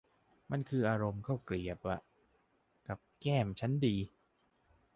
[0.51, 1.99] มันคืออารมณ์ข้าวเกรียบอะ
[2.87, 3.95] กับแกล้มชั้นดี